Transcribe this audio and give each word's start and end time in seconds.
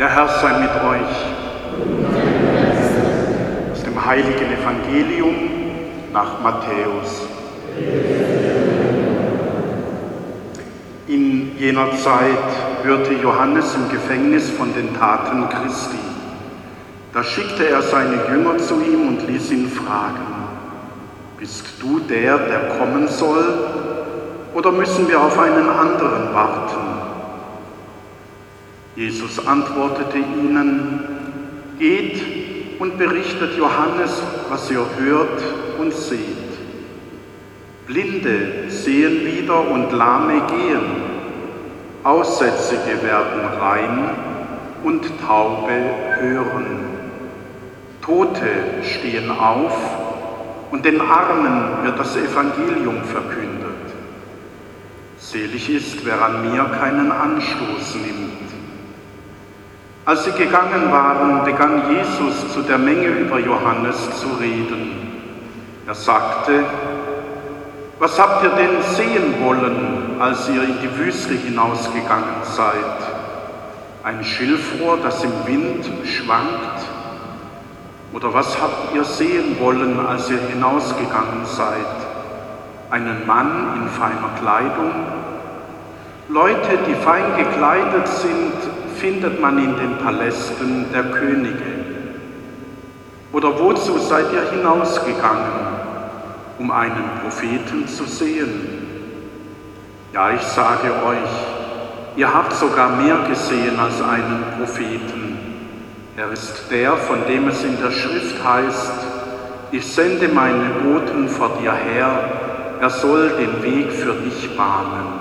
Der 0.00 0.08
Herr 0.08 0.28
sei 0.28 0.58
mit 0.58 0.70
euch. 0.70 1.16
Aus 3.70 3.82
dem 3.82 4.02
heiligen 4.02 4.50
Evangelium 4.50 5.34
nach 6.10 6.40
Matthäus. 6.42 7.26
In 11.06 11.54
jener 11.58 11.90
Zeit 11.98 12.48
hörte 12.82 13.12
Johannes 13.12 13.74
im 13.74 13.90
Gefängnis 13.90 14.48
von 14.48 14.72
den 14.72 14.96
Taten 14.96 15.46
Christi. 15.50 15.98
Da 17.12 17.22
schickte 17.22 17.68
er 17.68 17.82
seine 17.82 18.24
Jünger 18.30 18.56
zu 18.56 18.80
ihm 18.80 19.06
und 19.06 19.28
ließ 19.28 19.50
ihn 19.50 19.68
fragen, 19.68 20.24
bist 21.38 21.66
du 21.78 21.98
der, 21.98 22.38
der 22.38 22.78
kommen 22.78 23.06
soll, 23.06 23.44
oder 24.54 24.72
müssen 24.72 25.06
wir 25.08 25.20
auf 25.20 25.38
einen 25.38 25.68
anderen 25.68 26.32
warten? 26.32 26.99
Jesus 29.00 29.46
antwortete 29.46 30.18
ihnen, 30.18 31.00
geht 31.78 32.20
und 32.78 32.98
berichtet 32.98 33.56
Johannes, 33.56 34.22
was 34.50 34.70
ihr 34.70 34.84
hört 34.98 35.42
und 35.78 35.94
seht. 35.94 36.18
Blinde 37.86 38.68
sehen 38.68 39.24
wieder 39.24 39.70
und 39.70 39.90
Lahme 39.92 40.42
gehen, 40.48 40.82
Aussätzige 42.04 43.02
werden 43.02 43.40
rein 43.58 44.10
und 44.84 45.10
Taube 45.26 45.72
hören. 46.20 46.66
Tote 48.02 48.50
stehen 48.82 49.30
auf 49.30 49.78
und 50.72 50.84
den 50.84 51.00
Armen 51.00 51.84
wird 51.84 51.98
das 51.98 52.16
Evangelium 52.16 53.02
verkündet. 53.04 53.94
Selig 55.16 55.70
ist, 55.70 56.04
wer 56.04 56.20
an 56.22 56.52
mir 56.52 56.64
keinen 56.78 57.10
Anstoß 57.10 57.94
nimmt. 57.94 58.39
Als 60.10 60.24
sie 60.24 60.32
gegangen 60.32 60.90
waren, 60.90 61.44
begann 61.44 61.82
Jesus 61.88 62.52
zu 62.52 62.62
der 62.62 62.78
Menge 62.78 63.06
über 63.06 63.38
Johannes 63.38 64.18
zu 64.18 64.26
reden. 64.40 65.12
Er 65.86 65.94
sagte, 65.94 66.64
was 68.00 68.18
habt 68.18 68.42
ihr 68.42 68.50
denn 68.50 68.82
sehen 68.82 69.34
wollen, 69.40 70.20
als 70.20 70.48
ihr 70.48 70.64
in 70.64 70.80
die 70.82 70.98
Wüste 70.98 71.34
hinausgegangen 71.34 72.42
seid? 72.42 72.74
Ein 74.02 74.24
Schilfrohr, 74.24 74.98
das 75.00 75.22
im 75.22 75.46
Wind 75.46 75.88
schwankt? 76.04 76.80
Oder 78.12 78.34
was 78.34 78.60
habt 78.60 78.92
ihr 78.92 79.04
sehen 79.04 79.60
wollen, 79.60 80.04
als 80.04 80.28
ihr 80.28 80.40
hinausgegangen 80.40 81.44
seid? 81.44 81.86
Einen 82.90 83.24
Mann 83.28 83.80
in 83.80 83.88
feiner 83.88 84.30
Kleidung? 84.40 84.90
Leute, 86.28 86.78
die 86.88 86.94
fein 86.96 87.36
gekleidet 87.36 88.08
sind, 88.08 88.79
findet 89.00 89.40
man 89.40 89.58
in 89.58 89.76
den 89.76 89.96
Palästen 89.98 90.84
der 90.92 91.04
Könige. 91.04 91.80
Oder 93.32 93.58
wozu 93.58 93.98
seid 93.98 94.26
ihr 94.32 94.50
hinausgegangen, 94.50 95.52
um 96.58 96.70
einen 96.70 97.04
Propheten 97.22 97.88
zu 97.88 98.04
sehen? 98.04 98.80
Ja, 100.12 100.32
ich 100.32 100.42
sage 100.42 100.92
euch, 101.06 102.16
ihr 102.16 102.32
habt 102.32 102.52
sogar 102.52 102.96
mehr 102.96 103.18
gesehen 103.28 103.78
als 103.78 104.02
einen 104.02 104.44
Propheten. 104.58 105.38
Er 106.16 106.30
ist 106.32 106.64
der, 106.70 106.96
von 106.96 107.20
dem 107.26 107.48
es 107.48 107.64
in 107.64 107.80
der 107.80 107.92
Schrift 107.92 108.44
heißt, 108.44 108.92
ich 109.72 109.86
sende 109.86 110.28
meine 110.28 110.70
Boten 110.82 111.28
vor 111.28 111.56
dir 111.62 111.72
her, 111.72 112.30
er 112.80 112.90
soll 112.90 113.30
den 113.30 113.62
Weg 113.62 113.92
für 113.92 114.14
dich 114.14 114.56
bahnen. 114.56 115.19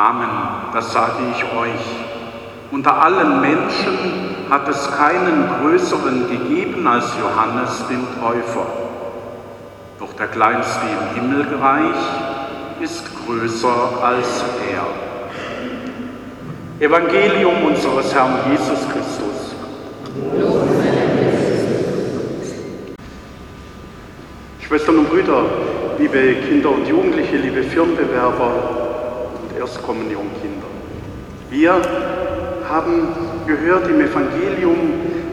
Amen, 0.00 0.30
das 0.72 0.94
sage 0.94 1.18
ich 1.30 1.44
euch. 1.44 1.84
Unter 2.70 3.02
allen 3.02 3.42
Menschen 3.42 3.98
hat 4.48 4.66
es 4.66 4.90
keinen 4.96 5.46
größeren 5.60 6.26
gegeben 6.26 6.86
als 6.86 7.12
Johannes 7.20 7.84
den 7.86 8.06
Täufer. 8.18 8.64
Doch 9.98 10.14
der 10.14 10.28
Kleinste 10.28 10.86
im 10.86 11.20
Himmelreich 11.20 12.00
ist 12.80 13.04
größer 13.26 14.02
als 14.02 14.42
er. 14.72 14.86
Evangelium 16.86 17.62
unseres 17.62 18.14
Herrn 18.14 18.38
Jesus 18.50 18.88
Christus. 18.88 19.54
Schwestern 24.66 24.96
und 24.96 25.10
Brüder, 25.10 25.44
liebe 25.98 26.36
Kinder 26.48 26.70
und 26.70 26.88
Jugendliche, 26.88 27.36
liebe 27.36 27.62
Firmenbewerber, 27.64 28.89
Erstkommunionkinder. 29.58 30.66
Wir 31.50 31.80
haben 32.68 33.08
gehört 33.46 33.88
im 33.88 34.00
Evangelium, 34.00 34.78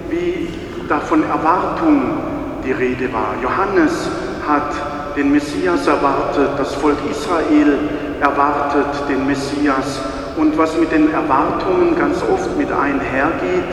wie 0.09 0.49
da 0.87 0.99
von 0.99 1.23
Erwartung 1.23 2.17
die 2.65 2.71
Rede 2.71 3.11
war. 3.13 3.35
Johannes 3.41 4.09
hat 4.47 5.15
den 5.15 5.31
Messias 5.31 5.87
erwartet, 5.87 6.49
das 6.57 6.73
Volk 6.75 6.97
Israel 7.09 7.77
erwartet 8.21 9.09
den 9.09 9.27
Messias. 9.27 10.01
Und 10.37 10.57
was 10.57 10.77
mit 10.77 10.91
den 10.91 11.11
Erwartungen 11.11 11.97
ganz 11.97 12.23
oft 12.23 12.57
mit 12.57 12.71
einhergeht, 12.71 13.69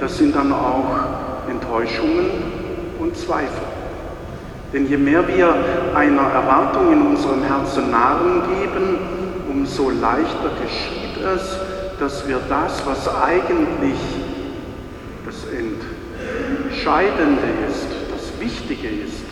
das 0.00 0.18
sind 0.18 0.34
dann 0.34 0.52
auch 0.52 0.98
Enttäuschungen 1.48 2.26
und 2.98 3.16
Zweifel. 3.16 3.66
Denn 4.72 4.88
je 4.88 4.96
mehr 4.96 5.26
wir 5.26 5.54
einer 5.94 6.22
Erwartung 6.22 6.92
in 6.92 7.02
unserem 7.02 7.42
Herzen 7.42 7.90
Nahrung 7.90 8.42
geben, 8.42 8.98
umso 9.58 9.90
leichter 9.90 10.50
geschieht 10.62 11.16
es, 11.24 11.58
dass 11.98 12.28
wir 12.28 12.40
das, 12.48 12.86
was 12.86 13.08
eigentlich 13.08 13.98
das 15.26 15.44
Entscheidende 16.70 17.48
ist, 17.68 17.88
das 18.12 18.40
Wichtige 18.40 18.88
ist, 18.88 19.24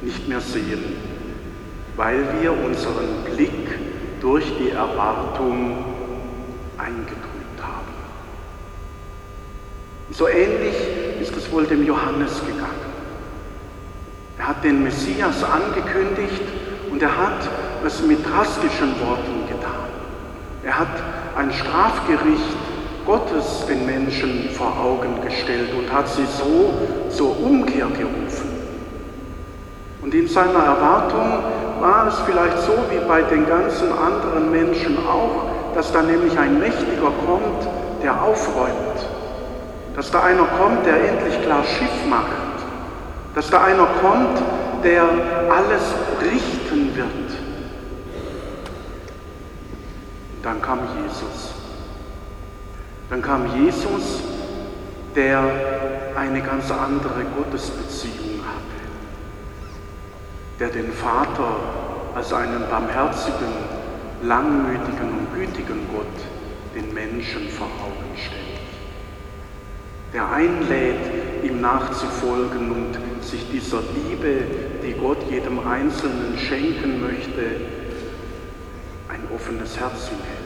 nicht 0.00 0.28
mehr 0.28 0.40
sehen, 0.40 0.96
weil 1.96 2.24
wir 2.40 2.52
unseren 2.52 3.24
Blick 3.34 4.20
durch 4.20 4.44
die 4.60 4.70
Erwartung 4.70 5.84
eingedrückt 6.78 7.60
haben. 7.60 7.94
So 10.12 10.28
ähnlich 10.28 10.76
ist 11.20 11.36
es 11.36 11.50
wohl 11.50 11.66
dem 11.66 11.84
Johannes 11.84 12.40
gegangen. 12.46 12.88
Er 14.38 14.48
hat 14.48 14.62
den 14.62 14.84
Messias 14.84 15.42
angekündigt 15.42 16.42
und 16.92 17.02
er 17.02 17.16
hat 17.16 17.48
es 17.84 18.02
mit 18.02 18.24
drastischen 18.24 18.94
Worten 19.00 19.37
ein 21.38 21.52
Strafgericht 21.52 22.56
Gottes 23.06 23.64
den 23.68 23.86
Menschen 23.86 24.50
vor 24.50 24.76
Augen 24.76 25.22
gestellt 25.24 25.70
und 25.72 25.90
hat 25.92 26.08
sie 26.08 26.26
so 26.26 26.74
zur 27.10 27.40
Umkehr 27.40 27.86
gerufen. 27.86 28.50
Und 30.02 30.12
in 30.14 30.26
seiner 30.26 30.64
Erwartung 30.64 31.44
war 31.80 32.08
es 32.08 32.18
vielleicht 32.26 32.58
so 32.58 32.72
wie 32.90 32.98
bei 33.06 33.22
den 33.22 33.46
ganzen 33.46 33.92
anderen 33.92 34.50
Menschen 34.50 34.98
auch, 35.06 35.74
dass 35.74 35.92
da 35.92 36.02
nämlich 36.02 36.36
ein 36.36 36.58
Mächtiger 36.58 37.12
kommt, 37.24 37.68
der 38.02 38.20
aufräumt. 38.20 38.98
Dass 39.94 40.10
da 40.10 40.22
einer 40.24 40.46
kommt, 40.60 40.84
der 40.84 40.96
endlich 41.08 41.40
klar 41.42 41.62
Schiff 41.62 42.06
macht. 42.10 42.26
Dass 43.36 43.48
da 43.48 43.62
einer 43.62 43.86
kommt, 44.02 44.42
der 44.82 45.04
alles 45.50 45.94
richten 46.20 46.96
wird. 46.96 47.27
Dann 50.48 50.62
kam 50.62 50.78
Jesus. 51.04 51.52
Dann 53.10 53.20
kam 53.20 53.62
Jesus, 53.62 54.22
der 55.14 55.44
eine 56.16 56.40
ganz 56.40 56.70
andere 56.70 57.22
Gottesbeziehung 57.36 58.40
hatte, 58.40 58.80
der 60.58 60.68
den 60.68 60.90
Vater 60.90 61.54
als 62.14 62.32
einen 62.32 62.66
barmherzigen, 62.70 63.52
langmütigen 64.22 65.18
und 65.18 65.34
gütigen 65.34 65.86
Gott 65.92 66.06
den 66.74 66.94
Menschen 66.94 67.50
vor 67.50 67.66
Augen 67.66 68.16
stellt, 68.16 68.62
der 70.14 70.30
einlädt, 70.32 71.44
ihm 71.44 71.60
nachzufolgen 71.60 72.72
und 72.72 73.22
sich 73.22 73.50
dieser 73.50 73.82
Liebe, 73.82 74.44
die 74.82 74.94
Gott 74.94 75.18
jedem 75.28 75.58
Einzelnen 75.58 76.38
schenken 76.38 77.02
möchte, 77.02 77.42
ein 79.08 79.34
offenes 79.34 79.78
Herz 79.78 80.08
hinhält, 80.08 80.37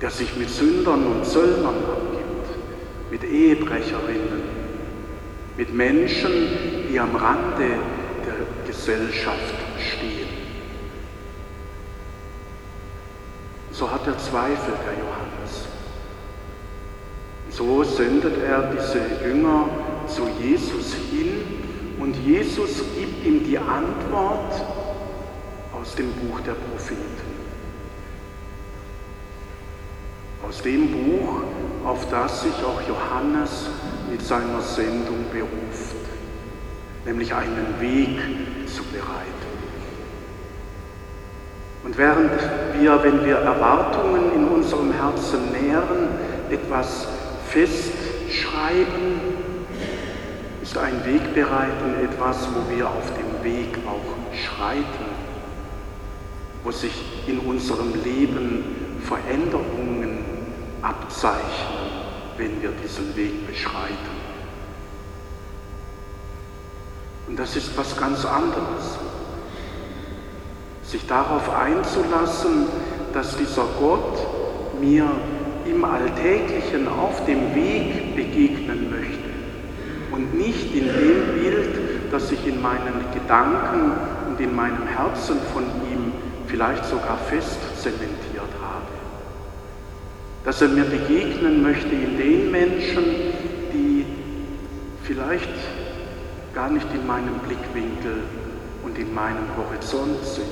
der 0.00 0.10
sich 0.10 0.34
mit 0.36 0.48
Sündern 0.48 1.06
und 1.06 1.26
Zöllnern 1.26 1.74
abgibt, 1.74 3.10
mit 3.10 3.24
Ehebrecherinnen, 3.24 4.42
mit 5.56 5.74
Menschen, 5.74 6.30
die 6.90 6.98
am 6.98 7.14
Rande 7.14 7.76
der 8.24 8.66
Gesellschaft 8.66 9.54
stehen. 9.78 10.28
So 13.70 13.90
hat 13.90 14.06
er 14.06 14.16
Zweifel, 14.18 14.74
der 14.86 14.94
Johannes. 14.98 15.66
So 17.50 17.84
sendet 17.84 18.42
er 18.42 18.72
diese 18.72 19.00
Jünger 19.24 19.68
zu 20.06 20.28
Jesus 20.40 20.94
hin 21.10 21.42
und 21.98 22.14
Jesus 22.24 22.82
gibt 22.98 23.26
ihm 23.26 23.44
die 23.44 23.58
Antwort, 23.58 24.54
aus 25.72 25.94
dem 25.94 26.12
Buch 26.12 26.40
der 26.40 26.52
Propheten. 26.52 27.29
Aus 30.50 30.62
dem 30.62 30.90
Buch, 30.90 31.44
auf 31.84 32.10
das 32.10 32.42
sich 32.42 32.52
auch 32.64 32.82
Johannes 32.88 33.68
mit 34.10 34.20
seiner 34.20 34.60
Sendung 34.60 35.24
beruft, 35.32 35.94
nämlich 37.06 37.32
einen 37.32 37.80
Weg 37.80 38.18
zu 38.66 38.82
bereiten. 38.82 39.30
Und 41.84 41.96
während 41.96 42.32
wir, 42.80 43.00
wenn 43.04 43.24
wir 43.24 43.36
Erwartungen 43.36 44.34
in 44.34 44.48
unserem 44.48 44.92
Herzen 44.92 45.52
nähren, 45.52 46.08
etwas 46.50 47.06
festschreiben, 47.46 49.20
ist 50.64 50.76
ein 50.76 51.04
Wegbereiten 51.04 51.94
etwas, 52.02 52.48
wo 52.52 52.76
wir 52.76 52.88
auf 52.88 53.12
dem 53.14 53.44
Weg 53.44 53.78
auch 53.86 54.34
schreiten, 54.36 55.10
wo 56.64 56.72
sich 56.72 56.92
in 57.28 57.38
unserem 57.38 57.94
Leben 58.02 58.64
Veränderungen 59.02 60.29
abzeichnen, 60.82 61.90
wenn 62.36 62.62
wir 62.62 62.70
diesen 62.82 63.14
Weg 63.16 63.46
beschreiten. 63.46 64.20
Und 67.28 67.38
das 67.38 67.56
ist 67.56 67.76
was 67.76 67.96
ganz 67.96 68.24
anderes 68.24 68.98
sich 70.90 71.06
darauf 71.06 71.48
einzulassen, 71.54 72.66
dass 73.12 73.36
dieser 73.36 73.64
Gott 73.78 74.26
mir 74.80 75.08
im 75.64 75.84
Alltäglichen 75.84 76.88
auf 76.88 77.24
dem 77.26 77.54
Weg 77.54 78.16
begegnen 78.16 78.90
möchte 78.90 79.30
und 80.10 80.34
nicht 80.34 80.74
in 80.74 80.86
dem 80.86 81.40
Bild, 81.40 82.10
das 82.10 82.32
ich 82.32 82.44
in 82.44 82.60
meinen 82.60 83.04
Gedanken 83.14 83.92
und 84.28 84.40
in 84.40 84.54
meinem 84.54 84.84
Herzen 84.86 85.36
von 85.52 85.62
ihm 85.62 86.12
vielleicht 86.48 86.84
sogar 86.86 87.18
fest 87.28 87.58
zementiert 87.80 88.10
habe. 88.24 88.29
Dass 90.44 90.62
er 90.62 90.68
mir 90.68 90.84
begegnen 90.84 91.62
möchte 91.62 91.94
in 91.94 92.16
den 92.16 92.50
Menschen, 92.50 93.04
die 93.72 94.06
vielleicht 95.04 95.48
gar 96.54 96.70
nicht 96.70 96.86
in 96.94 97.06
meinem 97.06 97.38
Blickwinkel 97.46 98.22
und 98.82 98.98
in 98.98 99.14
meinem 99.14 99.46
Horizont 99.56 100.24
sind 100.24 100.46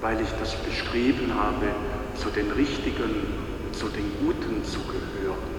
weil 0.00 0.20
ich 0.20 0.28
das 0.38 0.54
bestreben 0.54 1.32
habe, 1.34 1.66
zu 2.14 2.30
den 2.30 2.50
Richtigen 2.52 3.26
und 3.66 3.74
zu 3.74 3.88
den 3.88 4.10
Guten 4.20 4.64
zu 4.64 4.78
gehören. 4.80 5.58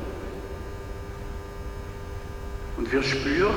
Und 2.77 2.91
wir 2.91 3.03
spüren, 3.03 3.53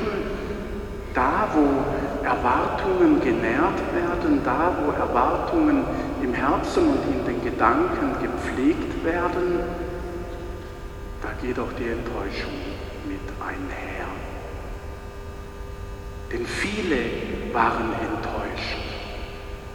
da 1.15 1.49
wo 1.55 2.25
Erwartungen 2.25 3.21
genährt 3.21 3.79
werden, 3.95 4.41
da 4.45 4.75
wo 4.83 4.91
Erwartungen 4.91 5.85
im 6.23 6.35
Herzen 6.35 6.89
und 6.89 7.05
in 7.13 7.25
den 7.25 7.32
Gedanken 7.43 8.17
gepflegt 8.21 9.05
werden, 9.05 9.61
da 11.23 11.29
geht 11.41 11.59
auch 11.59 11.73
die 11.79 11.89
Enttäuschung 11.89 12.53
mit 13.07 13.21
einher. 13.41 14.07
Denn 16.33 16.47
viele 16.47 16.97
waren 17.53 17.93
enttäuscht. 17.93 18.79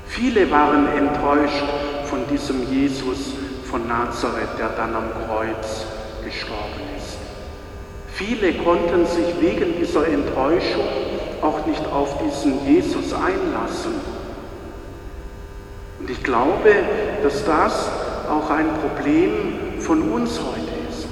Viele 0.07 0.49
waren 0.49 0.87
enttäuscht 0.87 1.63
von 2.05 2.27
diesem 2.31 2.71
Jesus 2.71 3.33
von 3.69 3.87
Nazareth, 3.87 4.57
der 4.57 4.69
dann 4.69 4.95
am 4.95 5.09
Kreuz 5.27 5.85
gestorben 6.23 6.81
ist. 6.97 7.17
Viele 8.13 8.53
konnten 8.63 9.05
sich 9.05 9.39
wegen 9.39 9.77
dieser 9.79 10.07
Enttäuschung 10.07 10.87
auch 11.41 11.65
nicht 11.67 11.85
auf 11.85 12.17
diesen 12.17 12.65
Jesus 12.65 13.13
einlassen. 13.13 14.16
Und 16.07 16.13
ich 16.13 16.23
glaube, 16.23 16.73
dass 17.21 17.43
das 17.43 17.91
auch 18.29 18.49
ein 18.49 18.69
Problem 18.75 19.81
von 19.81 20.09
uns 20.09 20.39
heute 20.39 20.71
ist. 20.89 21.05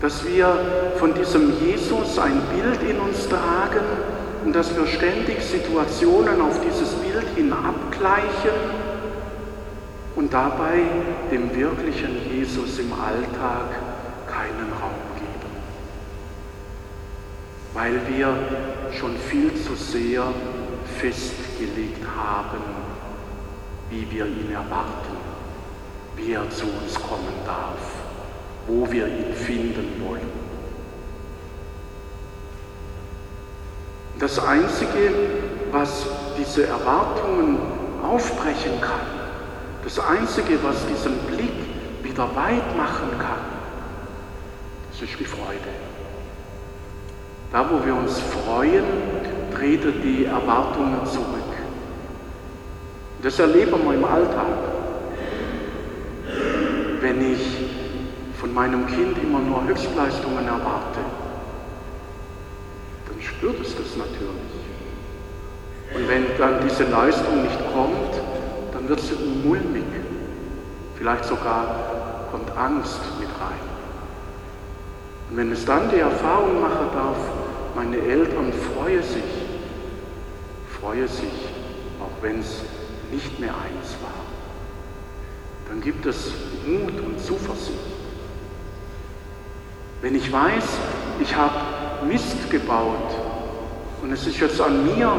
Dass 0.00 0.24
wir 0.24 0.94
von 1.00 1.12
diesem 1.12 1.58
Jesus 1.58 2.20
ein 2.20 2.40
Bild 2.54 2.88
in 2.88 3.00
uns 3.00 3.28
tragen, 3.28 3.82
und 4.44 4.54
dass 4.54 4.76
wir 4.76 4.86
ständig 4.86 5.42
Situationen 5.42 6.40
auf 6.40 6.60
dieses 6.60 6.90
Bild 6.94 7.26
hin 7.34 7.52
abgleichen 7.52 8.54
und 10.14 10.32
dabei 10.32 10.82
dem 11.32 11.52
wirklichen 11.52 12.32
Jesus 12.32 12.78
im 12.78 12.92
Alltag 12.92 13.70
keinen 14.28 14.70
Raum 14.80 14.94
geben, 15.16 15.50
weil 17.74 18.00
wir 18.16 18.36
schon 18.92 19.16
viel 19.16 19.52
zu 19.56 19.74
sehr 19.74 20.22
festgelegt 21.00 22.04
haben, 22.16 22.85
wie 23.90 24.10
wir 24.10 24.26
ihn 24.26 24.50
erwarten, 24.52 25.16
wie 26.16 26.32
er 26.32 26.48
zu 26.50 26.64
uns 26.64 26.94
kommen 26.94 27.34
darf, 27.44 27.78
wo 28.66 28.90
wir 28.90 29.06
ihn 29.06 29.32
finden 29.34 30.02
wollen. 30.04 30.46
Das 34.18 34.38
Einzige, 34.38 35.12
was 35.70 36.06
diese 36.38 36.66
Erwartungen 36.66 37.58
aufbrechen 38.02 38.80
kann, 38.80 39.06
das 39.84 39.98
Einzige, 39.98 40.58
was 40.62 40.86
diesen 40.86 41.16
Blick 41.26 41.52
wieder 42.02 42.34
weit 42.34 42.76
machen 42.76 43.10
kann, 43.18 43.44
das 44.90 45.02
ist 45.02 45.20
die 45.20 45.24
Freude. 45.24 45.70
Da, 47.52 47.70
wo 47.70 47.84
wir 47.84 47.94
uns 47.94 48.18
freuen, 48.18 48.84
treten 49.54 50.02
die 50.02 50.24
Erwartungen 50.24 51.04
zurück. 51.06 51.35
Das 53.22 53.38
erleben 53.38 53.84
wir 53.84 53.94
im 53.94 54.04
Alltag. 54.04 54.46
Wenn 57.00 57.32
ich 57.32 57.40
von 58.40 58.52
meinem 58.52 58.86
Kind 58.86 59.16
immer 59.22 59.40
nur 59.40 59.66
Höchstleistungen 59.66 60.46
erwarte, 60.46 61.00
spürt 63.38 63.60
es 63.60 63.76
das 63.76 63.96
natürlich. 63.96 64.52
Und 65.94 66.08
wenn 66.08 66.24
dann 66.38 66.60
diese 66.66 66.84
Leistung 66.84 67.42
nicht 67.42 67.58
kommt, 67.72 68.20
dann 68.72 68.88
wird 68.88 69.00
es 69.00 69.10
mulmig. 69.44 69.84
Vielleicht 70.96 71.24
sogar 71.24 72.28
kommt 72.30 72.50
Angst 72.56 73.00
mit 73.20 73.28
rein. 73.28 73.66
Und 75.30 75.36
wenn 75.36 75.52
es 75.52 75.64
dann 75.64 75.90
die 75.90 75.98
Erfahrung 75.98 76.60
machen 76.60 76.88
darf, 76.92 77.16
meine 77.74 77.98
Eltern 77.98 78.52
freuen 78.74 79.02
sich, 79.02 79.22
freuen 80.80 81.08
sich, 81.08 81.50
auch 82.00 82.22
wenn 82.22 82.40
es 82.40 82.62
nicht 83.12 83.38
mehr 83.38 83.54
eins 83.54 83.96
war, 84.02 84.10
dann 85.68 85.80
gibt 85.80 86.06
es 86.06 86.32
Mut 86.66 87.00
und 87.04 87.20
Zuversicht. 87.20 87.78
Wenn 90.02 90.14
ich 90.14 90.30
weiß, 90.32 90.64
ich 91.20 91.34
habe 91.34 91.54
Mist 92.06 92.50
gebaut. 92.50 93.14
Und 94.02 94.12
es 94.12 94.26
ist 94.26 94.38
jetzt 94.38 94.60
an 94.60 94.84
mir, 94.84 95.10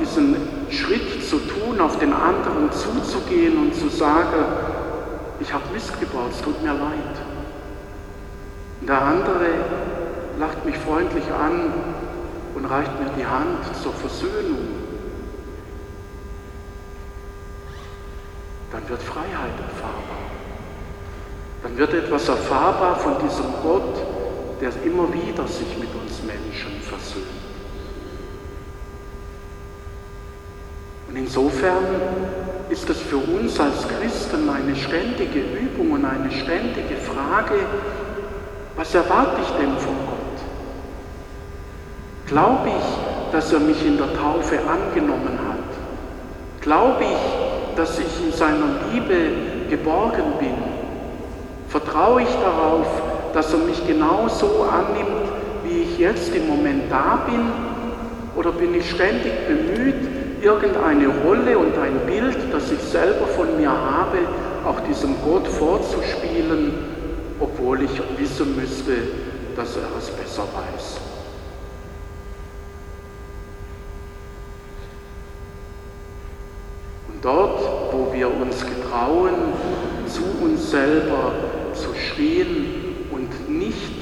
diesen 0.00 0.36
Schritt 0.70 1.22
zu 1.28 1.38
tun, 1.38 1.80
auf 1.80 1.98
den 1.98 2.12
anderen 2.12 2.70
zuzugehen 2.72 3.56
und 3.58 3.74
zu 3.74 3.88
sagen, 3.88 4.44
ich 5.40 5.52
habe 5.52 5.64
Mist 5.72 5.98
gebaut, 5.98 6.30
es 6.30 6.40
tut 6.40 6.62
mir 6.62 6.72
leid. 6.72 7.16
Und 8.80 8.88
der 8.88 9.02
andere 9.02 9.46
lacht 10.38 10.64
mich 10.64 10.76
freundlich 10.78 11.24
an 11.32 11.72
und 12.54 12.64
reicht 12.64 12.98
mir 13.00 13.10
die 13.18 13.26
Hand 13.26 13.76
zur 13.82 13.92
Versöhnung. 13.92 14.79
Dann 18.72 18.88
wird 18.88 19.02
Freiheit 19.02 19.58
erfahrbar. 19.68 20.20
Dann 21.62 21.76
wird 21.76 21.92
etwas 21.94 22.28
erfahrbar 22.28 22.96
von 22.96 23.14
diesem 23.18 23.46
Gott, 23.62 23.96
der 24.60 24.70
immer 24.84 25.12
wieder 25.12 25.46
sich 25.46 25.78
mit 25.78 25.88
uns 25.94 26.22
Menschen 26.22 26.80
versöhnt. 26.82 27.26
Und 31.08 31.16
insofern 31.16 31.84
ist 32.68 32.88
es 32.88 33.00
für 33.00 33.16
uns 33.16 33.58
als 33.58 33.86
Christen 33.88 34.48
eine 34.48 34.76
ständige 34.76 35.40
Übung 35.40 35.90
und 35.92 36.04
eine 36.04 36.30
ständige 36.30 36.96
Frage, 36.96 37.54
was 38.76 38.94
erwarte 38.94 39.40
ich 39.42 39.48
denn 39.60 39.76
von 39.78 39.94
Gott? 40.06 40.20
Glaube 42.26 42.68
ich, 42.68 43.32
dass 43.32 43.52
er 43.52 43.58
mich 43.58 43.84
in 43.84 43.96
der 43.96 44.14
Taufe 44.14 44.58
angenommen 44.60 45.36
hat? 45.48 46.62
Glaube 46.62 47.02
ich, 47.02 47.39
dass 47.80 47.98
ich 47.98 48.26
in 48.26 48.30
seiner 48.30 48.66
Liebe 48.92 49.14
geborgen 49.70 50.34
bin? 50.38 50.52
Vertraue 51.70 52.20
ich 52.20 52.34
darauf, 52.44 52.86
dass 53.32 53.54
er 53.54 53.60
mich 53.60 53.86
genauso 53.86 54.66
annimmt, 54.70 55.32
wie 55.64 55.84
ich 55.84 55.98
jetzt 55.98 56.34
im 56.34 56.46
Moment 56.46 56.90
da 56.90 57.24
bin? 57.24 57.40
Oder 58.36 58.52
bin 58.52 58.74
ich 58.74 58.90
ständig 58.90 59.32
bemüht, 59.46 60.42
irgendeine 60.42 61.08
Rolle 61.24 61.56
und 61.56 61.78
ein 61.78 62.00
Bild, 62.04 62.36
das 62.52 62.70
ich 62.70 62.80
selber 62.80 63.26
von 63.26 63.56
mir 63.56 63.70
habe, 63.70 64.18
auch 64.66 64.80
diesem 64.80 65.14
Gott 65.24 65.48
vorzuspielen, 65.48 66.74
obwohl 67.40 67.82
ich 67.82 68.02
wissen 68.18 68.56
müsste, 68.56 68.92
dass 69.56 69.74
er 69.76 69.88
es 69.98 70.10
besser 70.10 70.42
weiß? 70.42 71.00
Und 77.20 77.24
dort, 77.24 77.60
wo 77.92 78.09
wir 78.20 78.38
uns 78.38 78.60
getrauen, 78.60 79.32
zu 80.06 80.22
uns 80.44 80.70
selber 80.70 81.32
zu 81.72 81.88
stehen 81.94 82.66
und 83.10 83.48
nicht 83.48 83.96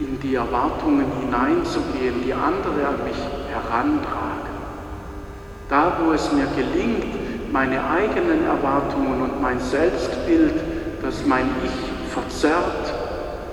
in 0.00 0.18
die 0.20 0.34
Erwartungen 0.34 1.06
hineinzugehen, 1.20 2.24
die 2.26 2.34
andere 2.34 2.88
an 2.88 3.04
mich 3.04 3.22
herantragen. 3.48 4.56
Da, 5.68 5.96
wo 6.02 6.10
es 6.10 6.32
mir 6.32 6.48
gelingt, 6.56 7.52
meine 7.52 7.88
eigenen 7.88 8.44
Erwartungen 8.46 9.22
und 9.22 9.40
mein 9.40 9.60
Selbstbild, 9.60 10.54
das 11.00 11.24
mein 11.24 11.46
Ich 11.64 12.12
verzerrt, 12.12 12.94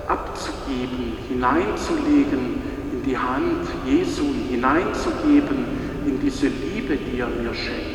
abzugeben, 0.08 1.18
hineinzulegen 1.30 2.62
in 2.94 3.04
die 3.06 3.18
Hand 3.18 3.68
Jesu, 3.86 4.24
hineinzugeben 4.50 5.66
in 6.08 6.20
diese 6.20 6.48
Liebe, 6.48 6.98
die 6.98 7.20
er 7.20 7.28
mir 7.28 7.54
schenkt. 7.54 7.93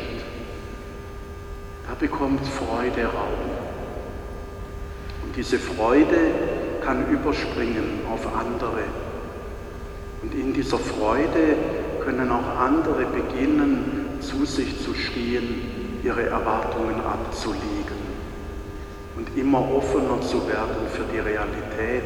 Da 1.89 1.95
bekommt 1.95 2.45
Freude 2.45 3.05
Raum. 3.05 3.49
Und 5.23 5.35
diese 5.35 5.57
Freude 5.57 6.17
kann 6.85 7.09
überspringen 7.09 8.01
auf 8.13 8.27
andere. 8.27 8.83
Und 10.21 10.35
in 10.35 10.53
dieser 10.53 10.77
Freude 10.77 11.55
können 12.03 12.31
auch 12.31 12.59
andere 12.59 13.05
beginnen, 13.05 14.19
zu 14.19 14.45
sich 14.45 14.79
zu 14.83 14.93
stehen, 14.93 15.99
ihre 16.03 16.29
Erwartungen 16.29 17.01
abzulegen 17.01 17.97
und 19.17 19.35
immer 19.35 19.59
offener 19.59 20.21
zu 20.21 20.47
werden 20.47 20.87
für 20.93 21.05
die 21.11 21.19
Realität, 21.19 22.03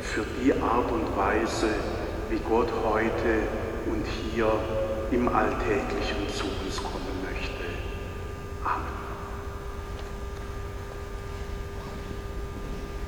für 0.00 0.24
die 0.42 0.54
Art 0.54 0.90
und 0.90 1.14
Weise, 1.18 1.68
wie 2.30 2.38
Gott 2.48 2.72
heute 2.82 3.42
und 3.92 4.06
hier 4.32 4.50
im 5.10 5.28
Alltäglichen 5.28 6.28
zu 6.34 6.44
uns 6.64 6.82
kommt. 6.82 6.97